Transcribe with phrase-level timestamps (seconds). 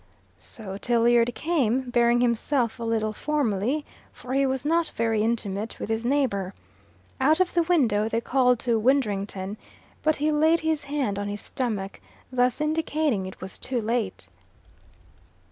[0.39, 5.89] So Tilliard came, bearing himself a little formally, for he was not very intimate with
[5.89, 6.55] his neighbour.
[7.19, 9.57] Out of the window they called to Widdrington.
[10.01, 12.01] But he laid his hand on his stomach,
[12.31, 14.27] thus indicating it was too late.